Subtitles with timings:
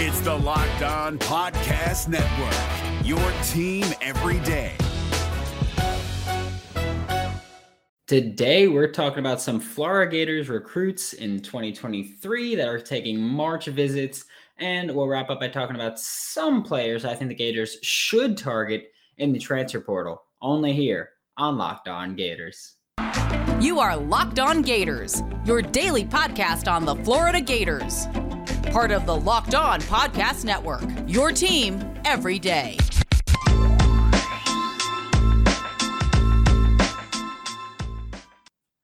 [0.00, 3.18] It's the Locked On Podcast Network, your
[3.48, 4.76] team every day.
[8.06, 14.24] Today, we're talking about some Florida Gators recruits in 2023 that are taking March visits.
[14.58, 18.92] And we'll wrap up by talking about some players I think the Gators should target
[19.16, 22.76] in the transfer portal, only here on Locked On Gators.
[23.60, 28.06] You are Locked On Gators, your daily podcast on the Florida Gators.
[28.70, 32.76] Part of the Locked On Podcast Network, your team every day.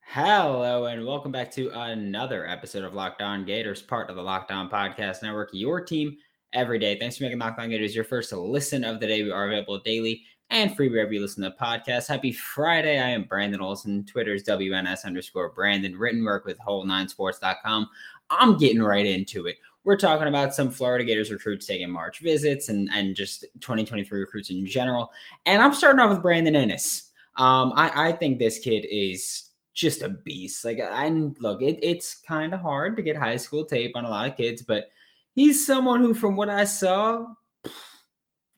[0.00, 4.50] Hello, and welcome back to another episode of Locked On Gators, part of the Locked
[4.52, 6.16] On Podcast Network, your team
[6.54, 6.98] every day.
[6.98, 9.22] Thanks for making Locked On Gators your first listen of the day.
[9.22, 12.08] We are available daily and free wherever you listen to podcasts.
[12.08, 12.98] Happy Friday.
[12.98, 14.04] I am Brandon Olson.
[14.04, 15.98] Twitter's WNS underscore Brandon.
[15.98, 17.88] Written work with Whole9Sports.com.
[18.30, 19.56] I'm getting right into it.
[19.84, 24.50] We're talking about some Florida Gators recruits taking March visits and, and just 2023 recruits
[24.50, 25.12] in general.
[25.44, 27.10] And I'm starting off with Brandon Inniss.
[27.36, 30.64] Um, I, I think this kid is just a beast.
[30.64, 34.08] Like, I look, it, it's kind of hard to get high school tape on a
[34.08, 34.88] lot of kids, but
[35.34, 37.26] he's someone who, from what I saw,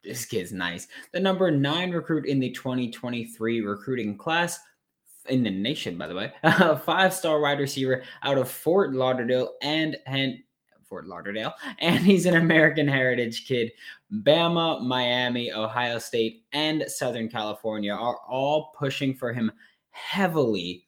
[0.04, 0.86] this kid's nice.
[1.12, 4.60] The number nine recruit in the 2023 recruiting class
[5.28, 9.54] in the nation, by the way, a five star wide receiver out of Fort Lauderdale
[9.62, 10.38] and, and
[10.96, 13.72] Fort Lauderdale, and he's an American Heritage kid.
[14.12, 19.50] Bama, Miami, Ohio State, and Southern California are all pushing for him
[19.90, 20.86] heavily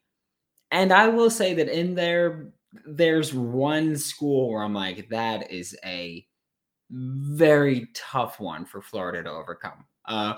[0.71, 2.53] and I will say that in there,
[2.87, 6.27] there's one school where I'm like, that is a
[6.91, 9.85] very tough one for Florida to overcome.
[10.05, 10.35] Uh,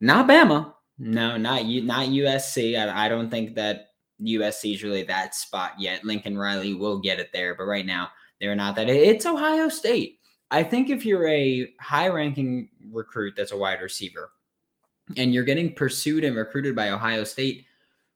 [0.00, 0.74] not Bama.
[0.98, 2.78] No, not you, not USC.
[2.78, 3.88] I, I don't think that
[4.22, 6.04] USC is really that spot yet.
[6.04, 8.10] Lincoln Riley will get it there, but right now
[8.40, 8.88] they're not that.
[8.88, 10.18] It's Ohio State.
[10.50, 14.32] I think if you're a high ranking recruit that's a wide receiver
[15.16, 17.66] and you're getting pursued and recruited by Ohio State,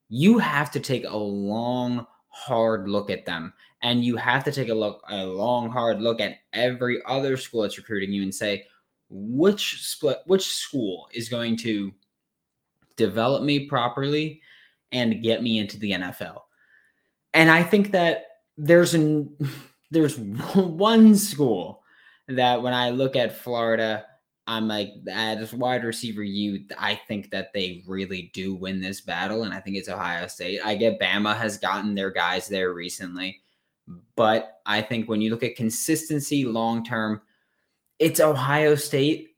[0.09, 3.53] you have to take a long, hard look at them.
[3.83, 7.63] And you have to take a look, a long, hard look at every other school
[7.63, 8.67] that's recruiting you and say,
[9.11, 11.93] which split, which school is going to
[12.97, 14.41] develop me properly
[14.91, 16.41] and get me into the NFL.
[17.35, 18.25] And I think that
[18.57, 19.37] there's an
[19.95, 20.19] there's
[20.55, 21.83] one school
[22.29, 24.05] that when I look at Florida
[24.47, 29.45] I'm like, as wide receiver you, I think that they really do win this battle,
[29.45, 30.61] and I think it's Ohio State.
[30.63, 33.41] I get Bama has gotten their guys there recently,
[34.17, 37.23] but I think when you look at consistency long term,
[37.99, 39.31] it's Ohio State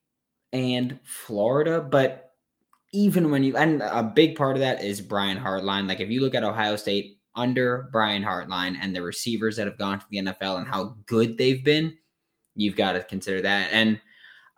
[0.53, 1.81] and Florida.
[1.81, 2.33] But
[2.93, 5.87] even when you, and a big part of that is Brian Hartline.
[5.87, 9.79] Like if you look at Ohio State under Brian Hartline and the receivers that have
[9.79, 11.97] gone to the NFL and how good they've been,
[12.55, 13.69] you've got to consider that.
[13.73, 14.01] And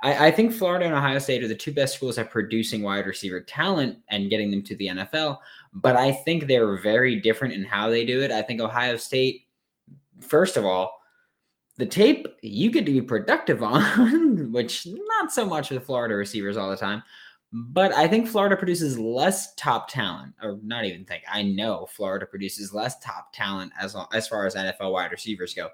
[0.03, 3.07] I, I, think Florida and Ohio State are the two best schools at producing wide
[3.07, 5.39] receiver talent and getting them to the NFL.
[5.73, 8.31] But I think they're very different in how they do it.
[8.31, 9.47] I think Ohio State,
[10.21, 11.01] first of all,
[11.79, 16.57] the tape you get to be productive on, which not so much with Florida receivers
[16.57, 17.03] all the time.
[17.53, 21.23] But I think Florida produces less top talent, or not even think.
[21.31, 25.71] I know Florida produces less top talent as as far as NFL wide receivers go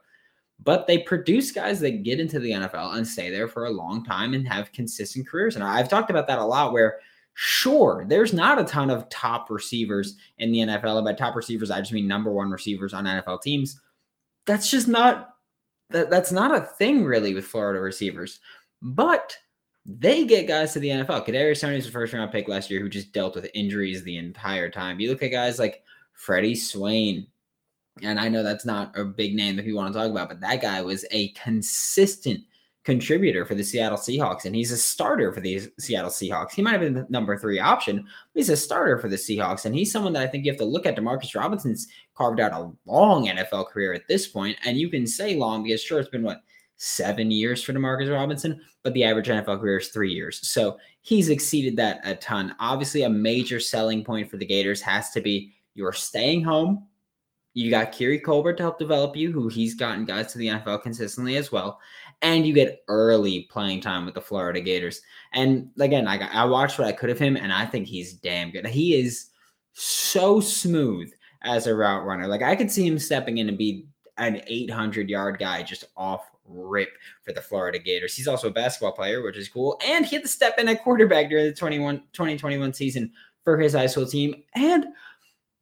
[0.62, 4.04] but they produce guys that get into the NFL and stay there for a long
[4.04, 5.56] time and have consistent careers.
[5.56, 7.00] And I've talked about that a lot where
[7.34, 10.96] sure, there's not a ton of top receivers in the NFL.
[10.96, 13.80] And by top receivers, I just mean number one receivers on NFL teams.
[14.46, 15.30] That's just not
[15.90, 18.40] that, that's not a thing really with Florida receivers.
[18.80, 19.36] But
[19.86, 21.26] they get guys to the NFL.
[21.26, 24.16] Kadarius Toney was a first round pick last year who just dealt with injuries the
[24.16, 24.98] entire time.
[24.98, 25.82] You look at guys like
[26.14, 27.26] Freddie Swain,
[28.02, 30.40] and I know that's not a big name that you want to talk about, but
[30.40, 32.40] that guy was a consistent
[32.84, 36.52] contributor for the Seattle Seahawks, and he's a starter for the Seattle Seahawks.
[36.52, 39.64] He might have been the number three option, but he's a starter for the Seahawks,
[39.64, 40.96] and he's someone that I think you have to look at.
[40.96, 45.34] Demarcus Robinson's carved out a long NFL career at this point, and you can say
[45.36, 46.42] long because sure, it's been what
[46.76, 50.46] seven years for Demarcus Robinson, but the average NFL career is three years.
[50.48, 52.54] So he's exceeded that a ton.
[52.58, 56.86] Obviously, a major selling point for the Gators has to be you're staying home
[57.54, 60.82] you got Keary Colbert to help develop you, who he's gotten guys to the NFL
[60.82, 61.80] consistently as well.
[62.20, 65.00] And you get early playing time with the Florida Gators.
[65.32, 68.50] And again, I, I watched what I could of him, and I think he's damn
[68.50, 68.66] good.
[68.66, 69.30] He is
[69.72, 71.12] so smooth
[71.42, 72.26] as a route runner.
[72.26, 73.86] Like I could see him stepping in and be
[74.18, 76.90] an 800 yard guy just off rip
[77.22, 78.14] for the Florida Gators.
[78.14, 79.80] He's also a basketball player, which is cool.
[79.86, 83.12] And he had to step in at quarterback during the 21, 2021 season
[83.42, 84.42] for his high school team.
[84.54, 84.86] And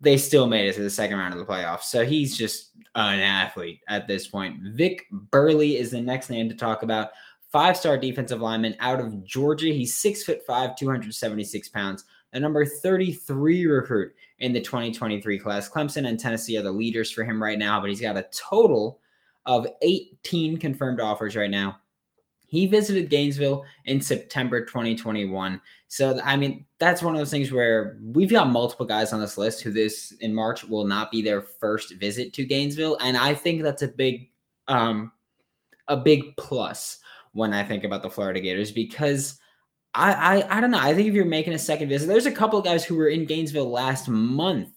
[0.00, 1.84] they still made it to the second round of the playoffs.
[1.84, 4.60] So he's just an athlete at this point.
[4.74, 7.10] Vic Burley is the next name to talk about.
[7.50, 9.66] Five star defensive lineman out of Georgia.
[9.66, 15.68] He's six foot five, 276 pounds, the number 33 recruit in the 2023 class.
[15.68, 18.98] Clemson and Tennessee are the leaders for him right now, but he's got a total
[19.46, 21.78] of 18 confirmed offers right now.
[22.46, 25.58] He visited Gainesville in September 2021.
[25.88, 29.38] So, I mean, that's one of those things where we've got multiple guys on this
[29.38, 32.98] list who this in March will not be their first visit to Gainesville.
[33.00, 34.30] And I think that's a big,
[34.68, 35.12] um,
[35.88, 36.98] a big plus
[37.32, 39.38] when I think about the Florida Gators because
[39.94, 40.78] I, I, I don't know.
[40.78, 43.08] I think if you're making a second visit, there's a couple of guys who were
[43.08, 44.68] in Gainesville last month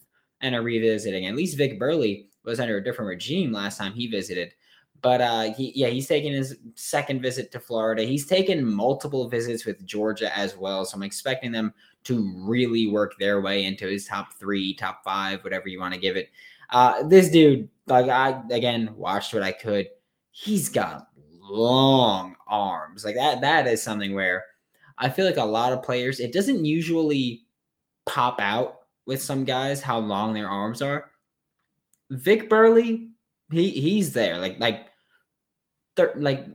[0.42, 1.28] and are revisiting.
[1.28, 4.54] At least Vic Burley was under a different regime last time he visited.
[5.02, 8.04] But uh, he, yeah, he's taking his second visit to Florida.
[8.04, 10.84] He's taken multiple visits with Georgia as well.
[10.86, 11.74] So I'm expecting them
[12.06, 16.00] to really work their way into his top three, top five, whatever you want to
[16.00, 16.30] give it.
[16.72, 19.88] Uh, this dude, like I again watched what I could.
[20.32, 21.08] He's got
[21.40, 23.06] long arms.
[23.06, 23.42] Like that.
[23.42, 24.44] That is something where
[24.98, 26.20] I feel like a lot of players.
[26.20, 27.44] It doesn't usually
[28.06, 31.12] pop out with some guys how long their arms are.
[32.12, 33.10] Vic Burley,
[33.52, 34.38] he he's there.
[34.38, 34.88] Like like
[35.96, 36.46] thir- like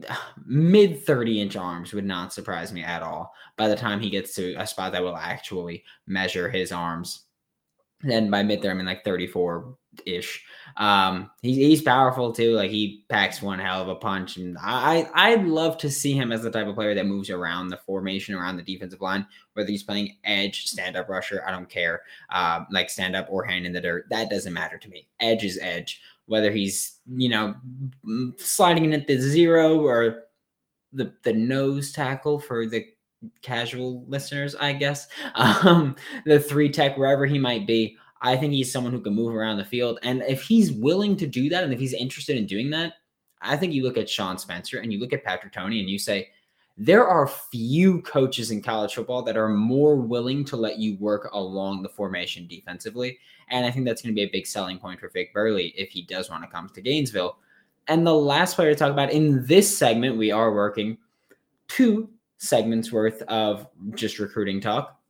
[0.45, 4.33] mid 30 inch arms would not surprise me at all by the time he gets
[4.35, 7.25] to a spot that will actually measure his arms.
[8.01, 10.43] Then by mid there, I mean like 34 ish.
[10.77, 12.53] Um, he's, he's powerful too.
[12.53, 16.31] Like he packs one hell of a punch, and I I'd love to see him
[16.31, 19.69] as the type of player that moves around the formation, around the defensive line, whether
[19.69, 21.43] he's playing edge, stand up rusher.
[21.45, 22.01] I don't care.
[22.29, 25.07] Uh, like stand up or hand in the dirt, that doesn't matter to me.
[25.19, 27.53] Edge is edge whether he's you know
[28.37, 30.23] sliding in at the zero or
[30.93, 32.85] the the nose tackle for the
[33.41, 35.07] casual listeners, I guess.
[35.35, 35.95] Um,
[36.25, 37.97] the three tech wherever he might be.
[38.21, 41.27] I think he's someone who can move around the field, and if he's willing to
[41.27, 42.93] do that, and if he's interested in doing that,
[43.41, 45.97] I think you look at Sean Spencer and you look at Patrick Toney, and you
[45.97, 46.29] say
[46.77, 51.29] there are few coaches in college football that are more willing to let you work
[51.33, 53.19] along the formation defensively.
[53.49, 55.89] And I think that's going to be a big selling point for Vic Burley if
[55.89, 57.37] he does want to come to Gainesville.
[57.87, 60.97] And the last player to talk about in this segment, we are working
[61.67, 65.00] two segments worth of just recruiting talk.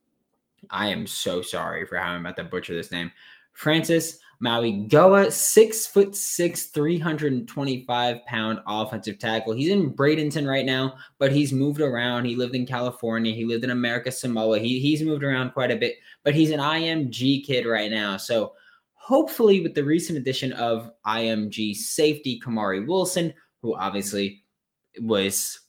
[0.69, 3.11] I am so sorry for how I'm about to butcher this name.
[3.53, 9.53] Francis Mauigoa, six foot six, 325 pound offensive tackle.
[9.53, 12.25] He's in Bradenton right now, but he's moved around.
[12.25, 13.33] He lived in California.
[13.33, 14.57] He lived in America Samoa.
[14.57, 18.17] He, he's moved around quite a bit, but he's an IMG kid right now.
[18.17, 18.53] So
[18.93, 24.43] hopefully, with the recent addition of IMG safety Kamari Wilson, who obviously
[25.01, 25.59] was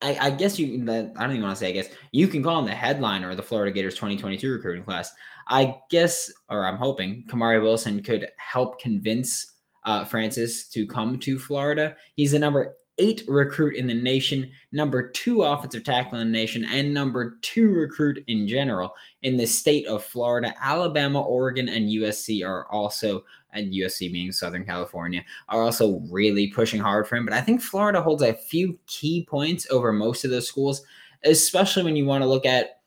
[0.00, 2.60] I, I, guess you I don't even want to say I guess you can call
[2.60, 5.12] him the headliner of the Florida Gators 2022 recruiting class.
[5.48, 9.54] I guess, or I'm hoping, Kamari Wilson could help convince
[9.84, 11.96] uh, Francis to come to Florida.
[12.14, 16.64] He's the number eight recruit in the nation, number two offensive tackle in the nation,
[16.64, 20.54] and number two recruit in general in the state of Florida.
[20.60, 26.80] Alabama, Oregon, and USC are also, and USC being Southern California, are also really pushing
[26.80, 27.24] hard for him.
[27.24, 30.82] But I think Florida holds a few key points over most of those schools,
[31.24, 32.80] especially when you want to look at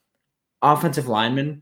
[0.62, 1.62] offensive linemen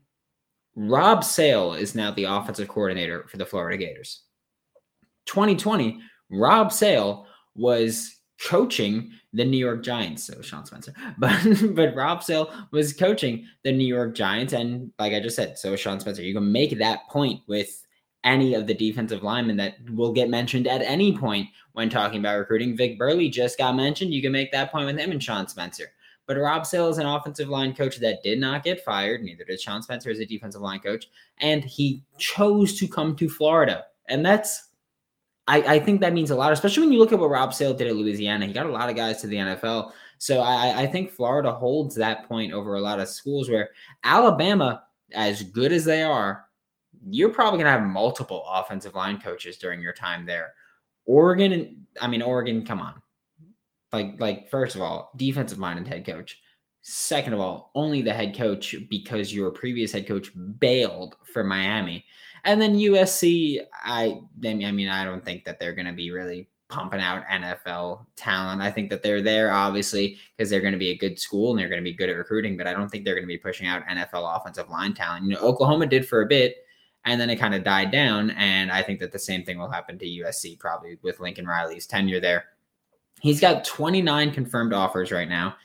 [0.76, 4.22] Rob Sale is now the offensive coordinator for the Florida Gators.
[5.26, 6.00] 2020,
[6.30, 10.24] Rob Sale was coaching the New York Giants.
[10.24, 11.38] So Sean Spencer, but
[11.74, 15.76] but Rob Sale was coaching the New York Giants, and like I just said, so
[15.76, 16.22] Sean Spencer.
[16.22, 17.86] You can make that point with
[18.24, 22.38] any of the defensive linemen that will get mentioned at any point when talking about
[22.38, 22.76] recruiting.
[22.76, 24.14] Vic Burley just got mentioned.
[24.14, 25.92] You can make that point with him and Sean Spencer.
[26.26, 29.24] But Rob Sale is an offensive line coach that did not get fired.
[29.24, 31.08] Neither did Sean Spencer as a defensive line coach.
[31.40, 33.86] And he chose to come to Florida.
[34.10, 34.69] And that's,
[35.50, 37.74] I, I think that means a lot, especially when you look at what Rob Sale
[37.74, 38.46] did at Louisiana.
[38.46, 39.92] He got a lot of guys to the NFL.
[40.18, 43.70] So I, I think Florida holds that point over a lot of schools where
[44.04, 46.46] Alabama, as good as they are,
[47.10, 50.54] you're probably going to have multiple offensive line coaches during your time there.
[51.06, 53.02] Oregon, I mean, Oregon, come on
[53.92, 56.40] like like first of all, defensive minded head coach.
[56.82, 62.06] Second of all, only the head coach because your previous head coach bailed for Miami.
[62.44, 66.50] And then USC, I I mean, I don't think that they're going to be really
[66.70, 68.62] pumping out NFL talent.
[68.62, 71.60] I think that they're there obviously because they're going to be a good school and
[71.60, 73.38] they're going to be good at recruiting, but I don't think they're going to be
[73.38, 75.26] pushing out NFL offensive line talent.
[75.26, 76.58] You know, Oklahoma did for a bit
[77.06, 79.72] and then it kind of died down and I think that the same thing will
[79.72, 82.46] happen to USC probably with Lincoln Riley's tenure there.
[83.20, 85.56] He's got 29 confirmed offers right now.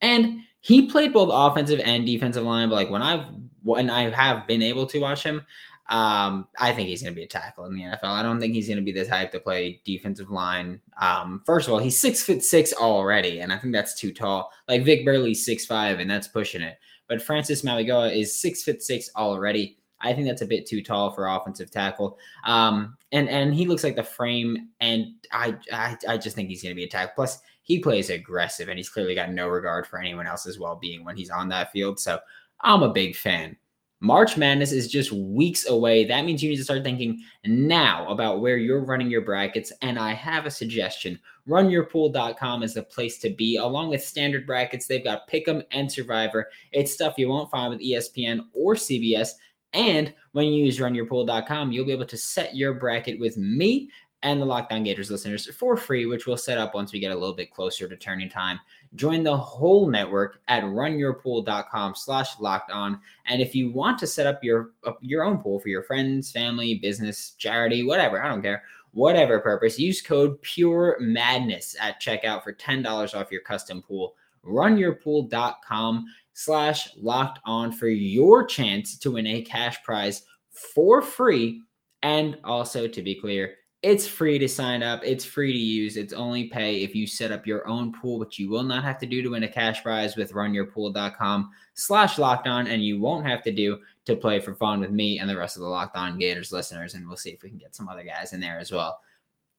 [0.00, 3.26] And he played both offensive and defensive line, but like when I've
[3.62, 5.44] when I have been able to watch him,
[5.88, 8.04] Um, I think he's going to be a tackle in the NFL.
[8.04, 10.80] I don't think he's going to be the type to play defensive line.
[11.00, 14.52] Um, first of all, he's six foot six already, and I think that's too tall.
[14.68, 16.78] Like Vic Burley's six five, and that's pushing it.
[17.08, 19.78] But Francis Mauigoa is six foot six already.
[20.00, 22.18] I think that's a bit too tall for offensive tackle.
[22.44, 26.62] Um, and and he looks like the frame, and I I, I just think he's
[26.62, 27.14] going to be a tackle.
[27.14, 31.02] Plus, he plays aggressive, and he's clearly got no regard for anyone else's well being
[31.04, 31.98] when he's on that field.
[31.98, 32.18] So
[32.60, 33.56] I'm a big fan.
[34.00, 36.04] March Madness is just weeks away.
[36.04, 39.72] That means you need to start thinking now about where you're running your brackets.
[39.82, 41.18] And I have a suggestion.
[41.48, 43.56] Runyourpool.com is the place to be.
[43.56, 46.48] Along with standard brackets, they've got Pick'em and Survivor.
[46.70, 49.30] It's stuff you won't find with ESPN or CBS.
[49.72, 53.90] And when you use runyourpool.com, you'll be able to set your bracket with me
[54.22, 57.12] and the Locked On Gators listeners for free, which we'll set up once we get
[57.12, 58.58] a little bit closer to turning time.
[58.94, 63.00] Join the whole network at runyourpool.com slash locked on.
[63.26, 66.76] And if you want to set up your your own pool for your friends, family,
[66.76, 72.52] business, charity, whatever, I don't care, whatever purpose, use code Pure Madness at checkout for
[72.52, 74.14] $10 off your custom pool.
[74.44, 81.62] Runyourpool.com slash locked on for your chance to win a cash prize for free.
[82.02, 85.02] And also, to be clear, it's free to sign up.
[85.04, 85.96] It's free to use.
[85.96, 88.98] It's only pay if you set up your own pool, which you will not have
[88.98, 92.66] to do to win a cash prize with runyourpool.com slash locked on.
[92.66, 95.56] And you won't have to do to play for fun with me and the rest
[95.56, 96.94] of the Locked On Gators listeners.
[96.94, 99.00] And we'll see if we can get some other guys in there as well.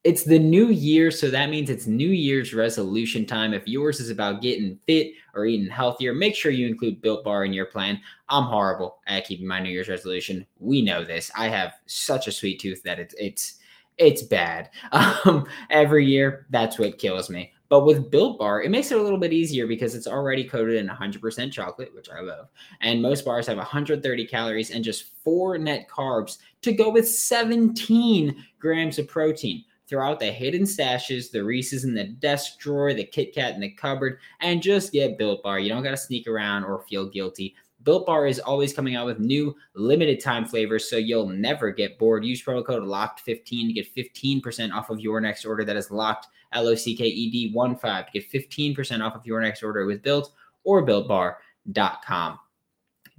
[0.03, 3.53] It's the new year, so that means it's New Year's resolution time.
[3.53, 7.43] If yours is about getting fit or eating healthier, make sure you include Built Bar
[7.43, 7.99] in your plan.
[8.29, 10.45] I'm horrible at keeping my New Year's resolution.
[10.57, 11.29] We know this.
[11.35, 13.58] I have such a sweet tooth that it's it's
[13.99, 14.69] it's bad.
[15.25, 17.51] Um, every year, that's what kills me.
[17.67, 20.77] But with Built Bar, it makes it a little bit easier because it's already coated
[20.77, 22.47] in 100% chocolate, which I love.
[22.81, 28.43] And most bars have 130 calories and just four net carbs to go with 17
[28.59, 29.63] grams of protein.
[29.87, 33.71] Throughout the hidden stashes, the Reese's in the desk drawer, the Kit Kat in the
[33.71, 35.59] cupboard, and just get Built Bar.
[35.59, 37.55] You don't got to sneak around or feel guilty.
[37.83, 41.98] Built Bar is always coming out with new limited time flavors, so you'll never get
[41.98, 42.25] bored.
[42.25, 45.63] Use promo code LOCKED15 to get 15% off of your next order.
[45.63, 49.15] That is locked, L O C K E D 1 5 to get 15% off
[49.15, 50.33] of your next order with Built
[50.63, 52.39] or BuiltBar.com.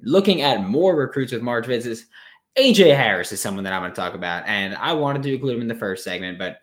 [0.03, 2.05] Looking at more recruits with March visits,
[2.57, 5.57] AJ Harris is someone that I'm going to talk about, and I wanted to include
[5.57, 6.59] him in the first segment, but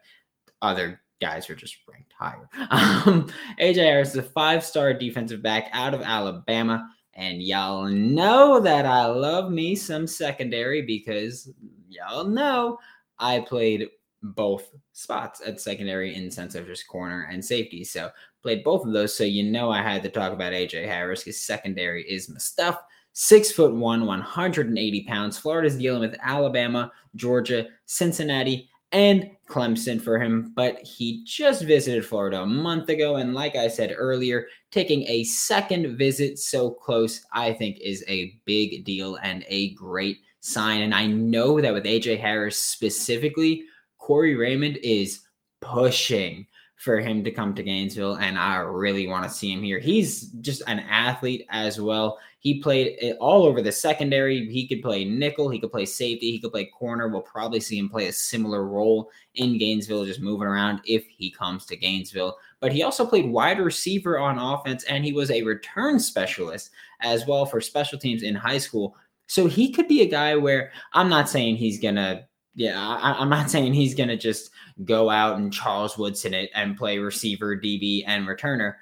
[0.61, 2.49] other guys are just ranked higher.
[2.69, 6.89] Um, AJ Harris is a five star defensive back out of Alabama.
[7.17, 11.51] And y'all know that I love me some secondary because
[11.89, 12.77] y'all know
[13.17, 13.89] I played
[14.21, 17.83] both spots at secondary in sense of just corner and safety.
[17.83, 18.11] So
[18.43, 19.15] played both of those.
[19.15, 22.81] So you know I had to talk about AJ Harris because secondary is my stuff.
[23.13, 25.39] Six foot one, 180 pounds.
[25.39, 32.41] Florida's dealing with Alabama, Georgia, Cincinnati, and Clemson for him, but he just visited Florida
[32.41, 33.15] a month ago.
[33.15, 38.33] And like I said earlier, taking a second visit so close, I think is a
[38.45, 40.81] big deal and a great sign.
[40.81, 43.63] And I know that with AJ Harris specifically,
[43.97, 45.21] Corey Raymond is
[45.61, 46.45] pushing
[46.77, 49.79] for him to come to Gainesville, and I really want to see him here.
[49.79, 52.19] He's just an athlete as well.
[52.39, 54.47] He played all over the secondary.
[54.47, 57.07] He could play nickel, he could play safety, he could play corner.
[57.07, 61.31] We'll probably see him play a similar role in Gainesville, just moving around if he
[61.31, 62.37] comes to Gainesville.
[62.59, 67.25] But he also played wide receiver on offense, and he was a return specialist as
[67.25, 68.95] well for special teams in high school.
[69.27, 72.27] So he could be a guy where I'm not saying he's gonna
[72.57, 74.49] yeah, I, am not saying he's going to just
[74.83, 78.73] go out and Charles Woodson it and play receiver, DB, and returner,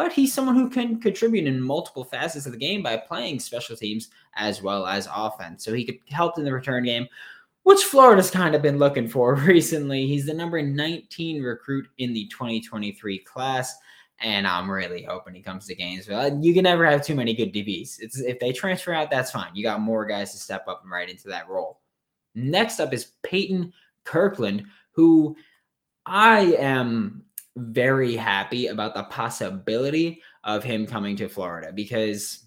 [0.00, 3.76] but he's someone who can contribute in multiple facets of the game by playing special
[3.76, 5.62] teams as well as offense.
[5.62, 7.06] So he could help in the return game,
[7.64, 10.06] which Florida's kind of been looking for recently.
[10.06, 13.76] He's the number 19 recruit in the 2023 class.
[14.20, 16.42] And I'm really hoping he comes to Gainesville.
[16.42, 17.96] You can never have too many good DBs.
[18.00, 19.54] It's if they transfer out, that's fine.
[19.54, 21.82] You got more guys to step up and right into that role.
[22.34, 23.70] Next up is Peyton
[24.04, 25.36] Kirkland, who
[26.06, 27.22] I am
[27.56, 32.46] very happy about the possibility of him coming to Florida because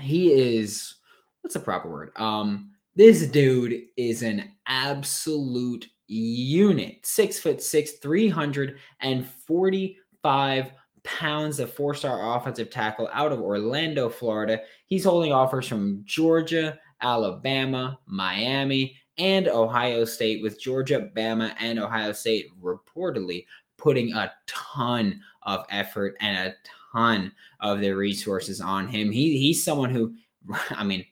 [0.00, 0.96] he is
[1.40, 2.10] what's the proper word?
[2.16, 7.04] Um, this dude is an absolute unit.
[7.04, 10.72] Six foot six, 345
[11.04, 14.60] pounds of four star offensive tackle out of Orlando, Florida.
[14.86, 22.12] He's holding offers from Georgia, Alabama, Miami, and Ohio State, with Georgia, Bama, and Ohio
[22.12, 23.46] State reportedly
[23.84, 26.54] putting a ton of effort and a
[26.92, 29.12] ton of their resources on him.
[29.12, 30.14] He he's someone who,
[30.70, 31.04] I mean,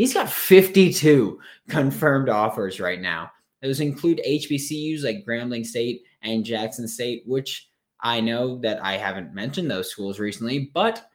[0.00, 3.30] He's got 52 confirmed offers right now.
[3.60, 7.68] Those include HBCUs like Grambling State and Jackson State, which
[8.00, 11.06] I know that I haven't mentioned those schools recently, but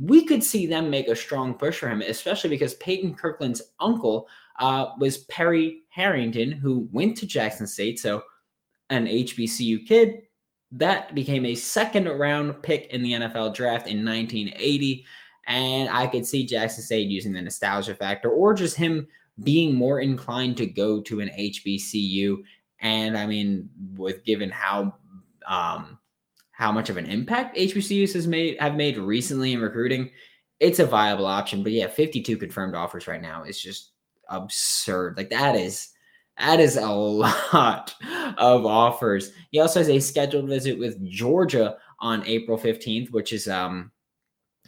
[0.00, 4.28] we could see them make a strong push for him, especially because Peyton Kirkland's uncle
[4.60, 7.98] uh, was Perry Harrington, who went to Jackson State.
[7.98, 8.22] So,
[8.88, 10.22] an HBCU kid
[10.78, 15.04] that became a second round pick in the NFL draft in 1980.
[15.46, 19.06] And I could see Jackson State using the nostalgia factor or just him
[19.42, 22.38] being more inclined to go to an HBCU.
[22.80, 24.94] And I mean, with given how
[25.48, 25.98] um,
[26.52, 30.10] how much of an impact HBCUs has made have made recently in recruiting,
[30.60, 31.62] it's a viable option.
[31.62, 33.92] But yeah, 52 confirmed offers right now is just
[34.28, 35.16] absurd.
[35.16, 35.90] Like that is
[36.38, 37.94] that is a lot
[38.38, 39.32] of offers.
[39.50, 43.90] He also has a scheduled visit with Georgia on April 15th, which is um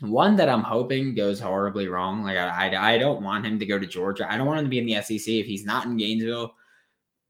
[0.00, 2.22] one that I'm hoping goes horribly wrong.
[2.22, 4.30] Like I, I, I don't want him to go to Georgia.
[4.30, 6.54] I don't want him to be in the SEC if he's not in Gainesville.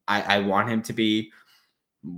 [0.06, 1.32] I, I want him to be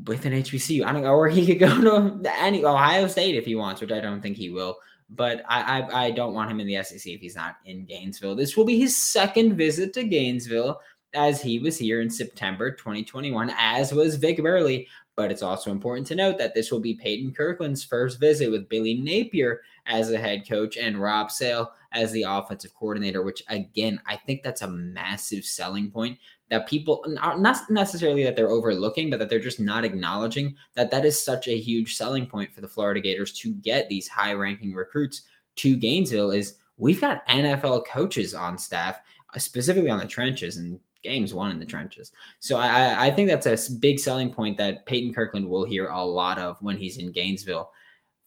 [0.06, 0.84] with an HBCU.
[0.84, 1.80] I don't know, or he could go
[2.22, 4.76] to any Ohio State if he wants, which I don't think he will.
[5.08, 8.36] But I, I, I don't want him in the SEC if he's not in Gainesville.
[8.36, 10.80] This will be his second visit to Gainesville
[11.14, 14.87] as he was here in September 2021, as was Vic Burley.
[15.17, 18.69] But it's also important to note that this will be Peyton Kirkland's first visit with
[18.69, 24.00] Billy Napier as the head coach and Rob Sale as the offensive coordinator, which again,
[24.07, 29.19] I think that's a massive selling point that people not necessarily that they're overlooking, but
[29.19, 32.69] that they're just not acknowledging that that is such a huge selling point for the
[32.69, 35.23] Florida Gators to get these high ranking recruits
[35.57, 38.99] to Gainesville is we've got NFL coaches on staff,
[39.35, 42.12] uh, specifically on the trenches and games won in the trenches.
[42.38, 46.04] So I, I think that's a big selling point that Peyton Kirkland will hear a
[46.04, 47.71] lot of when he's in Gainesville.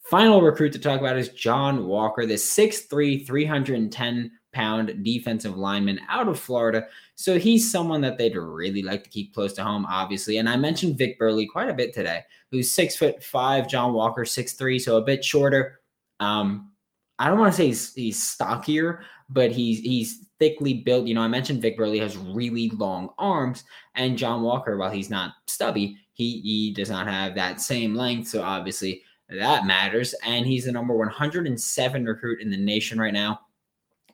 [0.02, 6.28] Final recruit to talk about is John Walker, the 6'3, 310 pound defensive lineman out
[6.28, 6.88] of Florida.
[7.16, 10.38] So he's someone that they'd really like to keep close to home, obviously.
[10.38, 14.26] And I mentioned Vic Burley quite a bit today, who's six foot five, John Walker
[14.26, 15.82] six three, so a bit shorter.
[16.20, 16.72] Um,
[17.20, 21.08] I don't want to say he's, he's stockier, but he's he's thickly built.
[21.08, 23.64] You know, I mentioned Vic Burley has really long arms,
[23.96, 28.28] and John Walker, while he's not stubby, he he does not have that same length.
[28.28, 30.14] So obviously that matters.
[30.26, 33.40] And he's the number 107 recruit in the nation right now.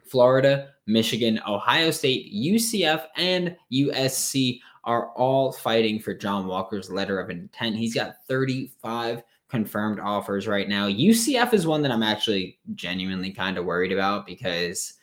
[0.06, 7.32] Florida, Michigan, Ohio State, UCF, and USC are all fighting for John Walker's letter of
[7.32, 7.76] intent.
[7.76, 10.88] He's got 35 confirmed offers right now.
[10.88, 14.94] UCF is one that I'm actually genuinely kind of worried about because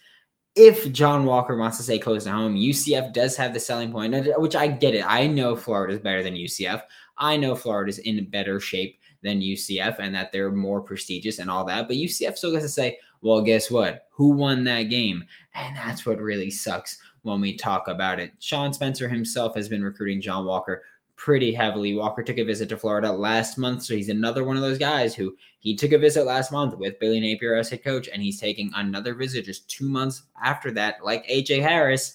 [0.56, 4.14] if John Walker wants to stay close to home, UCF does have the selling point,
[4.38, 5.04] which I get it.
[5.06, 6.82] I know Florida is better than UCF.
[7.18, 11.50] I know Florida is in better shape than UCF and that they're more prestigious and
[11.50, 11.88] all that.
[11.88, 14.06] But UCF still gets to say, well, guess what?
[14.10, 15.24] Who won that game?
[15.54, 18.32] And that's what really sucks when we talk about it.
[18.38, 20.84] Sean Spencer himself has been recruiting John Walker
[21.16, 21.94] pretty heavily.
[21.94, 25.14] Walker took a visit to Florida last month, so he's another one of those guys
[25.14, 28.38] who he took a visit last month with Billy Napier as head coach, and he's
[28.38, 32.14] taking another visit just two months after that, like AJ Harris.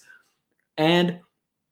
[0.78, 1.20] And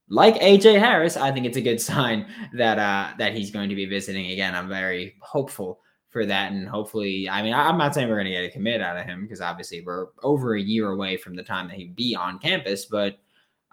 [0.09, 3.77] like AJ Harris, I think it's a good sign that uh, that he's going to
[3.77, 4.55] be visiting again.
[4.55, 8.33] I'm very hopeful for that, and hopefully, I mean, I'm not saying we're going to
[8.33, 11.45] get a commit out of him because obviously we're over a year away from the
[11.45, 13.21] time that he'd be on campus, but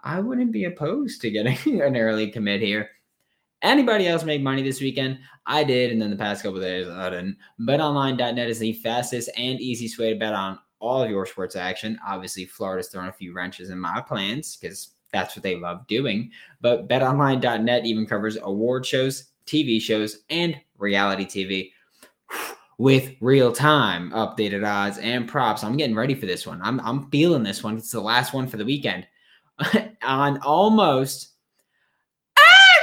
[0.04, 2.90] I wouldn't be opposed to getting an early commit here.
[3.62, 5.18] Anybody else make money this weekend?
[5.46, 7.36] I did, and then the past couple days I didn't.
[7.60, 11.98] BetOnline.net is the fastest and easiest way to bet on all of your sports action.
[12.06, 16.30] Obviously, Florida's thrown a few wrenches in my plans because that's what they love doing.
[16.60, 21.72] But betonline.net even covers award shows, TV shows, and reality TV
[22.78, 25.64] with real time updated odds and props.
[25.64, 26.60] I'm getting ready for this one.
[26.62, 27.76] I'm, I'm feeling this one.
[27.76, 29.06] It's the last one for the weekend.
[30.02, 31.30] On almost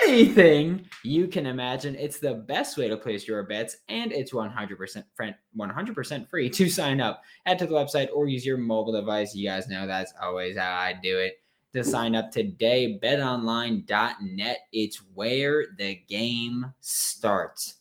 [0.08, 5.04] anything you can imagine, it's the best way to place your bets, and it's 100%
[5.58, 7.24] 100% free to sign up.
[7.46, 9.36] Head to the website or use your mobile device.
[9.36, 11.40] You guys know that's always how I do it
[11.74, 13.00] to sign up today.
[13.02, 14.58] BetOnline.net.
[14.72, 17.76] It's where the game starts.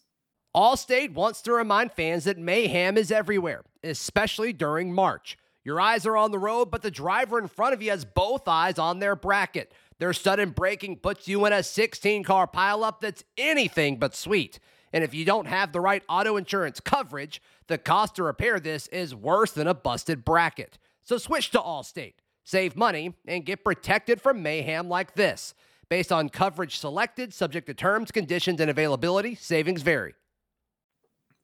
[0.55, 5.37] Allstate wants to remind fans that mayhem is everywhere, especially during March.
[5.65, 8.47] Your eyes are on the road, but the driver in front of you has both
[8.47, 9.73] eyes on their bracket.
[9.99, 14.59] Their sudden braking puts you in a 16 car pileup that's anything but sweet.
[14.93, 18.87] And if you don't have the right auto insurance coverage, the cost to repair this
[18.89, 20.79] is worse than a busted bracket.
[21.03, 25.55] So switch to Allstate save money, and get protected from mayhem like this.
[25.89, 30.15] Based on coverage selected, subject to terms, conditions, and availability, savings vary.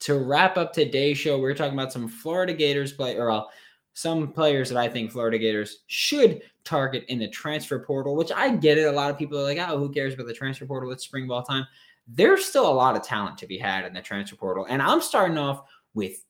[0.00, 3.42] To wrap up today's show, we're talking about some Florida Gators play, or uh,
[4.00, 8.50] some players that I think Florida Gators should target in the transfer portal, which I
[8.56, 8.86] get it.
[8.86, 10.90] A lot of people are like, oh, who cares about the transfer portal?
[10.90, 11.66] It's spring ball time.
[12.08, 14.66] There's still a lot of talent to be had in the transfer portal.
[14.68, 15.62] And I'm starting off
[15.94, 16.24] with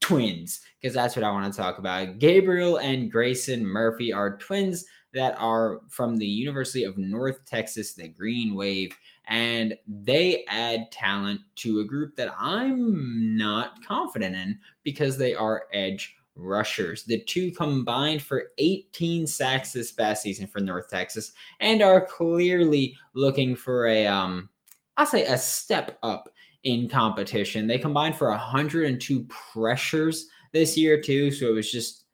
[0.00, 2.18] twins because that's what I want to talk about.
[2.18, 8.08] Gabriel and Grayson Murphy are twins that are from the University of North Texas, the
[8.08, 8.96] Green Wave,
[9.28, 15.64] and they add talent to a group that I'm not confident in because they are
[15.72, 17.04] edge rushers.
[17.04, 22.96] The two combined for 18 sacks this past season for North Texas and are clearly
[23.14, 24.48] looking for a um
[24.96, 26.28] I'll say a step up
[26.64, 27.66] in competition.
[27.66, 32.04] They combined for 102 pressures this year too, so it was just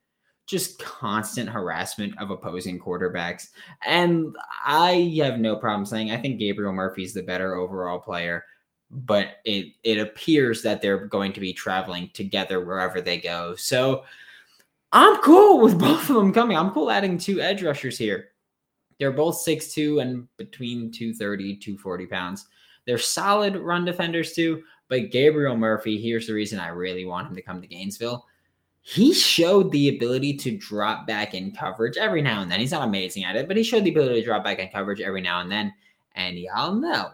[0.47, 3.49] just constant harassment of opposing quarterbacks.
[3.87, 4.35] And
[4.67, 8.45] I have no problem saying I think Gabriel Murphy's the better overall player,
[8.93, 13.57] but it it appears that they're going to be traveling together wherever they go.
[13.57, 14.05] So
[14.93, 16.57] I'm cool with both of them coming.
[16.57, 18.29] I'm cool adding two edge rushers here.
[18.99, 22.47] They're both 6'2 and between 230, 240 pounds.
[22.87, 24.63] They're solid run defenders too.
[24.89, 28.27] But Gabriel Murphy, here's the reason I really want him to come to Gainesville.
[28.83, 32.61] He showed the ability to drop back in coverage every now and then.
[32.61, 35.01] He's not amazing at it, but he showed the ability to drop back in coverage
[35.01, 35.73] every now and then.
[36.15, 37.13] And y'all know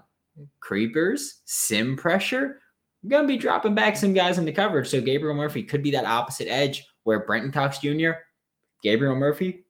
[0.61, 2.61] creepers, sim pressure,
[3.07, 4.89] going to be dropping back some guys in the coverage.
[4.89, 8.11] So Gabriel Murphy could be that opposite edge where Brenton Cox Jr.,
[8.83, 9.65] Gabriel Murphy,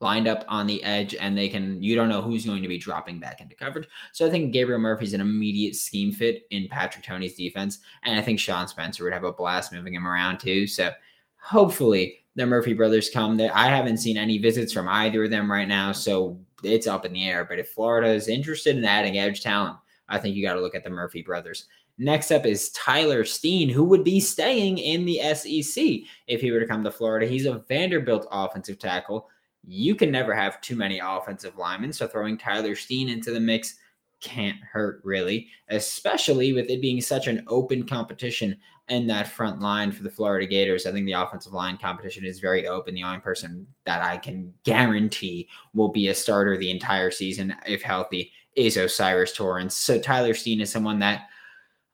[0.00, 2.76] lined up on the edge and they can you don't know who's going to be
[2.78, 3.88] dropping back into coverage.
[4.12, 7.78] So I think Gabriel Murphy's an immediate scheme fit in Patrick Toney's defense.
[8.04, 10.66] And I think Sean Spencer would have a blast moving him around too.
[10.66, 10.92] So
[11.40, 13.40] hopefully the Murphy brothers come.
[13.40, 15.92] I haven't seen any visits from either of them right now.
[15.92, 17.44] So it's up in the air.
[17.44, 19.76] But if Florida is interested in adding edge talent,
[20.08, 21.66] I think you got to look at the Murphy brothers.
[21.96, 25.84] Next up is Tyler Steen, who would be staying in the SEC
[26.26, 27.26] if he were to come to Florida.
[27.26, 29.28] He's a Vanderbilt offensive tackle
[29.66, 31.92] you can never have too many offensive linemen.
[31.92, 33.76] So throwing Tyler Steen into the mix
[34.20, 38.56] can't hurt really, especially with it being such an open competition
[38.88, 40.86] in that front line for the Florida Gators.
[40.86, 42.94] I think the offensive line competition is very open.
[42.94, 47.82] The only person that I can guarantee will be a starter the entire season if
[47.82, 49.74] healthy is O'Cyrus Torrence.
[49.76, 51.28] So Tyler Steen is someone that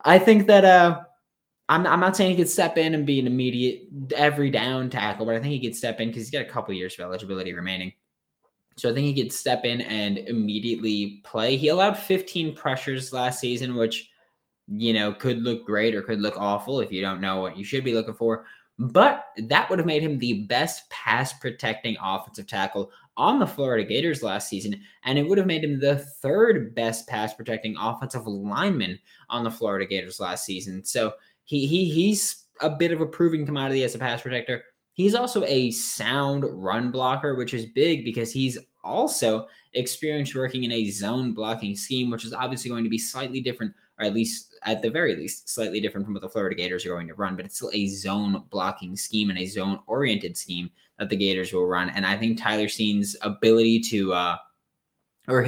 [0.03, 1.01] I think that uh
[1.69, 5.25] I'm, I'm not saying he could step in and be an immediate every down tackle,
[5.25, 7.53] but I think he could step in because he's got a couple years of eligibility
[7.53, 7.93] remaining.
[8.75, 11.55] So I think he could step in and immediately play.
[11.55, 14.10] He allowed 15 pressures last season, which
[14.73, 17.63] you know could look great or could look awful if you don't know what you
[17.63, 18.45] should be looking for.
[18.79, 23.87] But that would have made him the best pass protecting offensive tackle on the Florida
[23.87, 28.25] Gators last season, and it would have made him the third best pass protecting offensive
[28.25, 28.97] lineman
[29.29, 30.83] on the Florida Gators last season.
[30.83, 34.63] So he he he's a bit of a proving commodity as a pass protector.
[34.93, 40.71] He's also a sound run blocker, which is big because he's also experienced working in
[40.71, 44.50] a zone blocking scheme, which is obviously going to be slightly different, or at least
[44.63, 47.35] at the very least, slightly different from what the Florida Gators are going to run,
[47.35, 50.69] but it's still a zone blocking scheme and a zone oriented scheme
[50.99, 51.89] that the Gators will run.
[51.89, 54.37] And I think Tyler Steen's ability to, uh,
[55.27, 55.45] or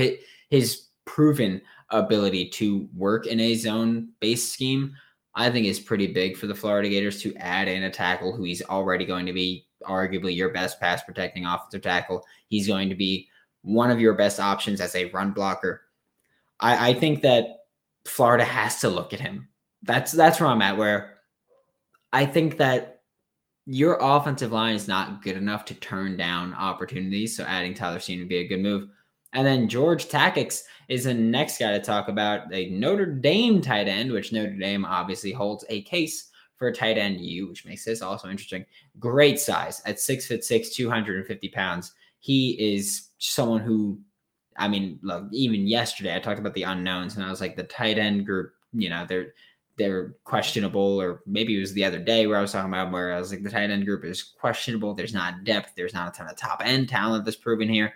[0.49, 4.95] his, proven ability to work in a zone based scheme
[5.35, 8.43] I think is pretty big for the Florida Gators to add in a tackle who
[8.43, 12.23] he's already going to be arguably your best pass protecting offensive tackle.
[12.47, 13.27] He's going to be
[13.63, 15.81] one of your best options as a run blocker.
[16.59, 17.62] I, I think that
[18.05, 19.47] Florida has to look at him.
[19.81, 20.77] That's that's where I'm at.
[20.77, 21.19] Where
[22.11, 23.01] I think that
[23.65, 27.35] your offensive line is not good enough to turn down opportunities.
[27.35, 28.89] So adding Tyler Steen would be a good move.
[29.33, 33.87] And then George Takacs is the next guy to talk about a Notre Dame tight
[33.87, 38.01] end, which Notre Dame obviously holds a case for tight end U, which makes this
[38.01, 38.65] also interesting.
[38.99, 41.93] Great size at six foot six, 250 pounds.
[42.19, 43.99] He is someone who,
[44.57, 47.63] I mean, look, even yesterday I talked about the unknowns and I was like, the
[47.63, 49.33] tight end group, you know, they're
[49.75, 53.11] they're questionable, or maybe it was the other day where I was talking about where
[53.13, 54.93] I was like, the tight end group is questionable.
[54.93, 57.93] There's not depth, there's not a ton of top end talent that's proven here.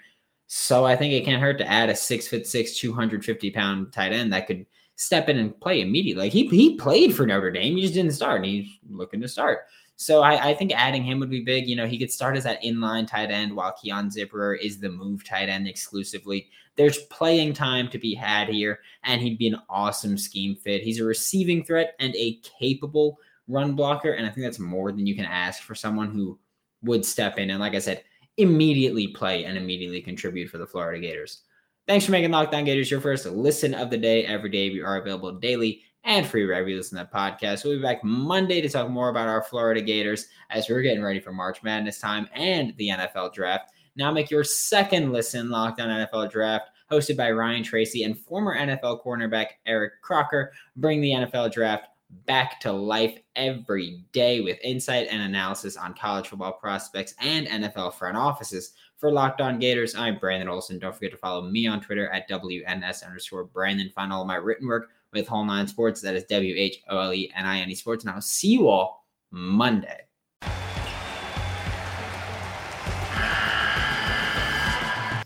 [0.47, 4.13] So I think it can't hurt to add a six foot six, 250 pound tight
[4.13, 4.65] end that could
[4.95, 6.23] step in and play immediately.
[6.23, 9.27] Like he he played for Notre Dame, he just didn't start, and he's looking to
[9.27, 9.59] start.
[9.99, 11.67] So I, I think adding him would be big.
[11.67, 14.89] You know, he could start as that inline tight end while Keon Zipperer is the
[14.89, 16.49] move tight end exclusively.
[16.75, 20.83] There's playing time to be had here, and he'd be an awesome scheme fit.
[20.83, 25.07] He's a receiving threat and a capable run blocker, and I think that's more than
[25.07, 26.37] you can ask for someone who
[26.83, 27.49] would step in.
[27.49, 28.03] And like I said,
[28.37, 31.41] immediately play and immediately contribute for the Florida Gators.
[31.87, 34.69] Thanks for making Locked On Gators your first listen of the day every day.
[34.69, 37.65] We are available daily and free you listen to podcast.
[37.65, 41.19] We'll be back Monday to talk more about our Florida Gators as we're getting ready
[41.19, 43.73] for March Madness time and the NFL draft.
[43.97, 48.57] Now make your second listen Locked On NFL Draft, hosted by Ryan Tracy and former
[48.57, 51.89] NFL cornerback Eric Crocker, bring the NFL draft
[52.25, 57.95] back to life every day with insight and analysis on college football prospects and NFL
[57.95, 58.73] front offices.
[58.95, 60.79] For Locked On Gators, I'm Brandon Olson.
[60.79, 63.89] Don't forget to follow me on Twitter at WNS underscore Brandon.
[63.89, 66.01] Find all of my written work with Whole Nine Sports.
[66.01, 68.03] That is W H O L E N I N E Sports.
[68.03, 70.01] And I'll see you all Monday.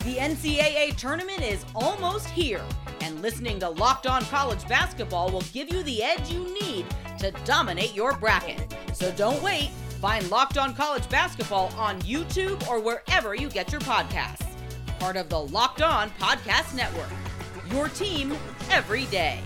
[0.03, 2.63] The NCAA tournament is almost here,
[3.01, 6.85] and listening to Locked On College Basketball will give you the edge you need
[7.19, 8.73] to dominate your bracket.
[8.93, 9.69] So don't wait.
[10.01, 14.47] Find Locked On College Basketball on YouTube or wherever you get your podcasts.
[14.99, 17.09] Part of the Locked On Podcast Network.
[17.71, 18.35] Your team
[18.71, 19.41] every day.